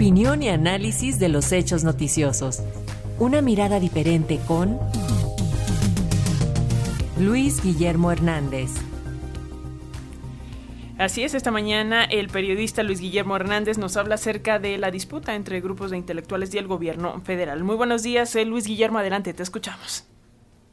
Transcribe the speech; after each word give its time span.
Opinión 0.00 0.42
y 0.42 0.48
análisis 0.48 1.18
de 1.18 1.28
los 1.28 1.52
hechos 1.52 1.84
noticiosos. 1.84 2.62
Una 3.18 3.42
mirada 3.42 3.78
diferente 3.78 4.40
con 4.48 4.78
Luis 7.18 7.62
Guillermo 7.62 8.10
Hernández. 8.10 8.70
Así 10.96 11.22
es, 11.22 11.34
esta 11.34 11.50
mañana 11.50 12.04
el 12.04 12.30
periodista 12.30 12.82
Luis 12.82 12.98
Guillermo 12.98 13.36
Hernández 13.36 13.76
nos 13.76 13.98
habla 13.98 14.14
acerca 14.14 14.58
de 14.58 14.78
la 14.78 14.90
disputa 14.90 15.34
entre 15.34 15.60
grupos 15.60 15.90
de 15.90 15.98
intelectuales 15.98 16.54
y 16.54 16.56
el 16.56 16.66
gobierno 16.66 17.20
federal. 17.20 17.62
Muy 17.62 17.76
buenos 17.76 18.02
días, 18.02 18.34
eh, 18.36 18.46
Luis 18.46 18.66
Guillermo, 18.66 19.00
adelante, 19.00 19.34
te 19.34 19.42
escuchamos. 19.42 20.06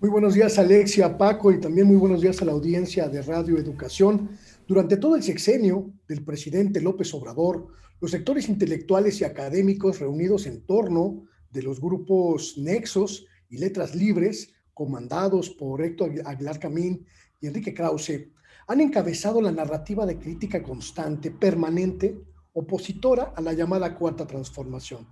Muy 0.00 0.08
buenos 0.08 0.34
días, 0.34 0.56
Alexia, 0.56 1.18
Paco, 1.18 1.50
y 1.50 1.58
también 1.58 1.88
muy 1.88 1.96
buenos 1.96 2.20
días 2.20 2.40
a 2.42 2.44
la 2.44 2.52
audiencia 2.52 3.08
de 3.08 3.22
Radio 3.22 3.58
Educación. 3.58 4.28
Durante 4.68 4.98
todo 4.98 5.16
el 5.16 5.24
sexenio 5.24 5.90
del 6.06 6.22
presidente 6.22 6.80
López 6.80 7.12
Obrador, 7.12 7.66
los 8.00 8.10
sectores 8.10 8.48
intelectuales 8.48 9.20
y 9.20 9.24
académicos 9.24 10.00
reunidos 10.00 10.46
en 10.46 10.62
torno 10.62 11.24
de 11.50 11.62
los 11.62 11.80
grupos 11.80 12.58
Nexos 12.58 13.26
y 13.48 13.58
Letras 13.58 13.94
Libres, 13.94 14.52
comandados 14.74 15.50
por 15.50 15.82
Héctor 15.82 16.12
Aguilar 16.26 16.58
Camín 16.58 17.06
y 17.40 17.46
Enrique 17.46 17.72
Krause, 17.72 18.28
han 18.68 18.80
encabezado 18.80 19.40
la 19.40 19.52
narrativa 19.52 20.04
de 20.04 20.18
crítica 20.18 20.62
constante, 20.62 21.30
permanente, 21.30 22.20
opositora 22.52 23.32
a 23.34 23.40
la 23.40 23.52
llamada 23.52 23.94
Cuarta 23.96 24.26
Transformación. 24.26 25.06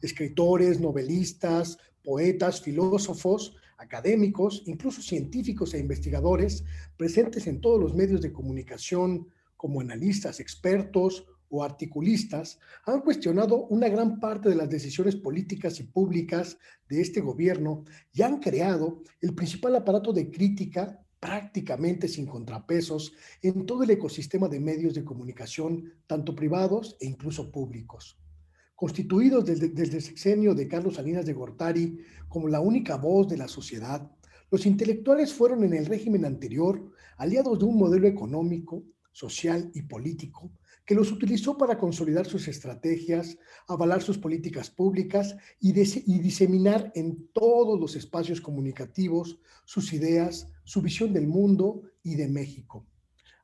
Escritores, 0.00 0.80
novelistas, 0.80 1.76
poetas, 2.02 2.62
filósofos, 2.62 3.56
académicos, 3.76 4.62
incluso 4.66 5.02
científicos 5.02 5.74
e 5.74 5.78
investigadores 5.78 6.64
presentes 6.96 7.46
en 7.46 7.60
todos 7.60 7.80
los 7.80 7.94
medios 7.94 8.22
de 8.22 8.32
comunicación 8.32 9.28
como 9.56 9.80
analistas, 9.80 10.40
expertos 10.40 11.26
o 11.50 11.62
articulistas 11.62 12.58
han 12.86 13.00
cuestionado 13.00 13.66
una 13.66 13.88
gran 13.88 14.18
parte 14.18 14.48
de 14.48 14.54
las 14.54 14.70
decisiones 14.70 15.16
políticas 15.16 15.78
y 15.80 15.84
públicas 15.84 16.56
de 16.88 17.00
este 17.00 17.20
gobierno 17.20 17.84
y 18.12 18.22
han 18.22 18.38
creado 18.38 19.02
el 19.20 19.34
principal 19.34 19.76
aparato 19.76 20.12
de 20.12 20.30
crítica 20.30 21.04
prácticamente 21.18 22.08
sin 22.08 22.26
contrapesos 22.26 23.12
en 23.42 23.66
todo 23.66 23.82
el 23.82 23.90
ecosistema 23.90 24.48
de 24.48 24.58
medios 24.58 24.94
de 24.94 25.04
comunicación, 25.04 25.92
tanto 26.06 26.34
privados 26.34 26.96
e 26.98 27.06
incluso 27.06 27.52
públicos. 27.52 28.18
Constituidos 28.74 29.44
desde, 29.44 29.68
desde 29.68 29.98
el 29.98 30.02
sexenio 30.02 30.54
de 30.54 30.66
Carlos 30.66 30.94
Salinas 30.94 31.26
de 31.26 31.34
Gortari 31.34 31.98
como 32.28 32.48
la 32.48 32.60
única 32.60 32.96
voz 32.96 33.28
de 33.28 33.36
la 33.36 33.48
sociedad, 33.48 34.10
los 34.50 34.64
intelectuales 34.64 35.34
fueron 35.34 35.62
en 35.64 35.74
el 35.74 35.84
régimen 35.84 36.24
anterior 36.24 36.90
aliados 37.18 37.58
de 37.58 37.66
un 37.66 37.76
modelo 37.76 38.08
económico, 38.08 38.82
social 39.12 39.70
y 39.74 39.82
político 39.82 40.50
que 40.90 40.96
los 40.96 41.12
utilizó 41.12 41.56
para 41.56 41.78
consolidar 41.78 42.26
sus 42.26 42.48
estrategias, 42.48 43.38
avalar 43.68 44.02
sus 44.02 44.18
políticas 44.18 44.70
públicas 44.70 45.36
y, 45.60 45.70
y, 45.70 46.18
diseminar 46.18 46.90
en 46.96 47.28
todos 47.32 47.78
los 47.78 47.94
espacios 47.94 48.40
comunicativos 48.40 49.38
sus 49.64 49.92
ideas, 49.92 50.48
su 50.64 50.82
visión 50.82 51.12
del 51.12 51.28
mundo 51.28 51.82
y 52.02 52.16
de 52.16 52.26
México. 52.26 52.88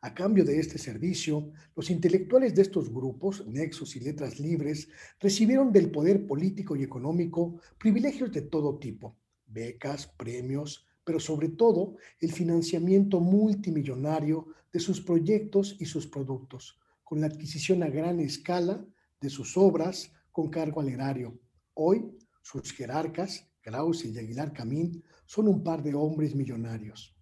A 0.00 0.12
cambio 0.12 0.44
de 0.44 0.58
este 0.58 0.76
servicio, 0.76 1.52
los 1.76 1.88
intelectuales 1.88 2.52
de 2.56 2.62
estos 2.62 2.92
grupos, 2.92 3.46
Nexos 3.46 3.94
y 3.94 4.00
Letras 4.00 4.40
Libres, 4.40 4.88
recibieron 5.20 5.72
del 5.72 5.92
poder 5.92 6.26
político 6.26 6.74
y 6.74 6.82
económico 6.82 7.60
privilegios 7.78 8.32
de 8.32 8.42
todo 8.42 8.78
tipo, 8.78 9.16
becas, 9.46 10.08
premios, 10.08 10.84
pero 11.06 11.20
sobre 11.20 11.50
todo 11.50 11.94
el 12.20 12.32
financiamiento 12.32 13.20
multimillonario 13.20 14.48
de 14.72 14.80
sus 14.80 15.00
proyectos 15.00 15.76
y 15.78 15.84
sus 15.84 16.08
productos, 16.08 16.80
con 17.04 17.20
la 17.20 17.28
adquisición 17.28 17.84
a 17.84 17.88
gran 17.88 18.18
escala 18.18 18.84
de 19.20 19.30
sus 19.30 19.56
obras 19.56 20.12
con 20.32 20.50
cargo 20.50 20.80
al 20.80 20.88
erario. 20.88 21.38
Hoy, 21.74 22.10
sus 22.42 22.72
jerarcas, 22.72 23.46
Krause 23.60 24.06
y 24.06 24.18
Aguilar 24.18 24.52
Camín, 24.52 25.04
son 25.26 25.46
un 25.46 25.62
par 25.62 25.80
de 25.80 25.94
hombres 25.94 26.34
millonarios. 26.34 27.16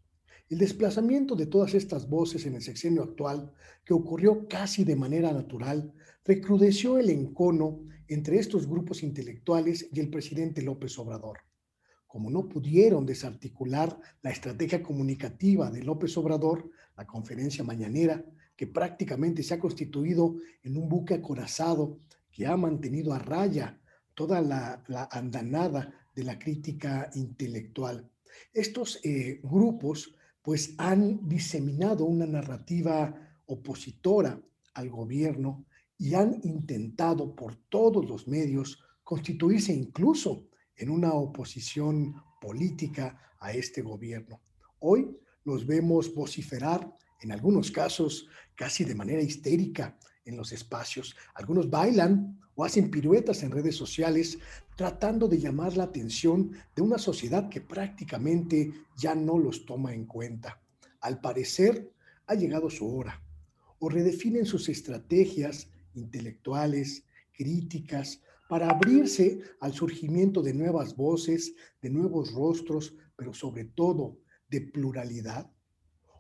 El 0.49 0.59
desplazamiento 0.59 1.37
de 1.37 1.45
todas 1.45 1.75
estas 1.75 2.09
voces 2.09 2.47
en 2.47 2.55
el 2.55 2.63
sexenio 2.63 3.03
actual, 3.03 3.53
que 3.85 3.93
ocurrió 3.93 4.49
casi 4.49 4.85
de 4.85 4.97
manera 4.97 5.31
natural, 5.31 5.93
recrudeció 6.25 6.97
el 6.97 7.11
encono 7.11 7.83
entre 8.09 8.39
estos 8.39 8.67
grupos 8.67 9.03
intelectuales 9.03 9.87
y 9.93 10.01
el 10.01 10.09
presidente 10.09 10.63
López 10.63 10.99
Obrador. 10.99 11.41
Como 12.15 12.31
no 12.31 12.49
pudieron 12.49 13.05
desarticular 13.05 13.99
la 14.23 14.31
estrategia 14.31 14.85
comunicativa 14.85 15.69
de 15.69 15.83
López 15.83 16.17
Obrador, 16.17 16.71
la 16.97 17.09
conferencia 17.09 17.65
mañanera, 17.65 18.25
que 18.55 18.69
prácticamente 18.69 19.43
se 19.43 19.55
ha 19.55 19.59
constituido 19.59 20.37
en 20.63 20.77
un 20.77 20.89
buque 20.89 21.15
acorazado 21.15 21.99
que 22.31 22.47
ha 22.47 22.57
mantenido 22.57 23.13
a 23.13 23.19
raya 23.19 23.81
toda 24.15 24.41
la, 24.41 24.81
andanada 25.11 25.93
de 26.15 26.23
la 26.23 26.39
crítica 26.39 27.11
intelectual. 27.17 28.09
Estos 28.53 29.01
eh, 29.03 29.41
grupos 29.43 30.15
pues 30.41 30.77
han 30.79 31.29
diseminado 31.29 32.05
una 32.05 32.27
narrativa 32.27 33.13
opositora 33.47 34.41
al 34.75 34.89
gobierno 34.89 35.67
y 35.99 36.15
han 36.15 36.41
intentado 36.45 37.35
por 37.35 37.57
todos 37.57 38.07
los 38.09 38.29
medios 38.29 38.85
constituirse 39.03 39.73
incluso 39.73 40.47
en 40.77 40.91
una 40.91 41.13
oposición 41.13 42.15
política 42.41 43.35
a 43.41 43.53
este 43.53 43.83
gobierno. 43.83 44.41
Hoy 44.81 45.17
los 45.45 45.67
vemos 45.67 46.15
vociferar 46.15 46.97
en 47.21 47.33
algunos 47.33 47.71
casos 47.71 48.29
casi 48.55 48.85
de 48.85 48.95
manera 48.95 49.23
histérica 49.23 49.99
en 50.25 50.37
los 50.37 50.53
espacios. 50.53 51.17
Algunos 51.35 51.71
bailan 51.71 52.39
o 52.55 52.65
hacen 52.65 52.91
piruetas 52.91 53.43
en 53.43 53.51
redes 53.51 53.77
sociales 53.77 54.39
tratando 54.77 55.29
de 55.29 55.39
llamar 55.39 55.77
la 55.77 55.85
atención 55.85 56.53
de 56.75 56.83
una 56.83 56.99
sociedad 56.99 57.49
que 57.49 57.61
prácticamente 57.61 58.73
ya 58.97 59.15
no 59.15 59.39
los 59.39 59.67
toma 59.67 59.93
en 59.93 60.07
cuenta. 60.07 60.61
Al 61.01 61.21
parecer, 61.21 61.93
ha 62.27 62.35
llegado 62.35 62.71
su 62.71 62.97
hora. 62.97 63.23
O 63.79 63.89
redefinen 63.89 64.47
sus 64.47 64.69
estrategias 64.69 65.69
intelectuales, 65.95 67.05
críticas, 67.33 68.21
para 68.55 68.71
abrirse 68.71 69.41
al 69.59 69.73
surgimiento 69.73 70.41
de 70.41 70.55
nuevas 70.55 70.95
voces, 70.95 71.57
de 71.83 71.91
nuevos 71.91 72.33
rostros, 72.33 72.95
pero 73.17 73.35
sobre 73.35 73.65
todo 73.65 74.21
de 74.49 74.61
pluralidad 74.61 75.51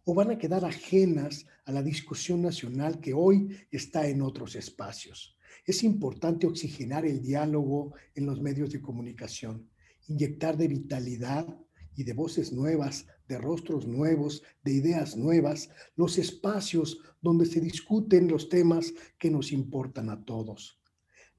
o 0.05 0.15
van 0.15 0.33
a 0.33 0.37
quedar 0.37 0.65
ajenas 0.65 1.47
a 1.65 1.71
la 1.71 1.81
discusión 1.81 2.43
nacional 2.43 2.99
que 2.99 3.15
hoy 3.15 3.57
está 3.71 4.09
en 4.09 4.21
otros 4.21 4.57
espacios. 4.57 5.39
Es 5.65 5.85
importante 5.85 6.49
oxigenar 6.49 7.07
el 7.07 7.23
diálogo 7.23 7.95
en 8.17 8.27
los 8.27 8.41
medios 8.41 8.73
de 8.73 8.83
comunicación, 8.83 9.71
inyectar 10.09 10.57
de 10.57 10.67
vitalidad 10.67 11.47
y 11.95 12.03
de 12.03 12.15
voces 12.15 12.53
nuevas, 12.53 13.07
de 13.29 13.39
rostros 13.39 13.87
nuevos, 13.87 14.43
de 14.65 14.73
ideas 14.73 15.17
nuevas, 15.17 15.71
los 15.95 16.19
espacios 16.19 16.99
donde 17.23 17.47
se 17.47 17.61
discuten 17.61 18.27
los 18.27 18.49
temas 18.49 18.93
que 19.21 19.31
nos 19.31 19.53
importan 19.53 20.11
a 20.11 20.25
todos. 20.25 20.81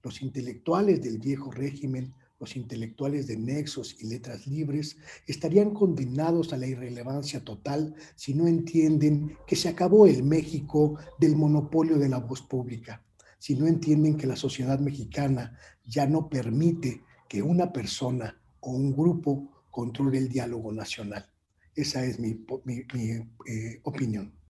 Los 0.06 0.22
intelectuales 0.22 1.02
del 1.02 1.18
viejo 1.18 1.50
régimen 1.50 2.14
los 2.40 2.56
intelectuales 2.56 3.26
de 3.26 3.38
nexos 3.38 3.96
y 4.00 4.08
letras 4.08 4.46
libres 4.46 4.98
estarían 5.26 5.74
condenados 5.74 6.54
a 6.54 6.58
la 6.58 6.68
irrelevancia 6.68 7.44
total 7.44 7.96
si 8.16 8.36
no 8.36 8.46
entienden 8.46 9.36
que 9.48 9.56
se 9.56 9.68
acabó 9.68 10.06
el 10.06 10.22
México 10.22 11.00
del 11.18 11.36
monopolio 11.36 11.98
de 11.98 12.10
la 12.10 12.20
voz 12.20 12.44
pública, 12.44 13.04
si 13.40 13.56
no 13.56 13.66
entienden 13.66 14.16
que 14.16 14.28
la 14.28 14.36
sociedad 14.36 14.80
mexicana 14.80 15.58
ya 15.86 16.06
no 16.06 16.30
permite 16.30 17.02
que 17.28 17.42
una 17.42 17.74
persona 17.74 18.40
o 18.60 18.74
un 18.74 18.96
grupo 18.96 19.64
controle 19.72 20.20
el 20.20 20.30
diálogo 20.30 20.72
nacional. 20.72 21.26
Esa 21.74 22.06
es 22.06 22.20
mi, 22.20 22.46
eh, 23.48 23.80
opinión. 23.82 24.36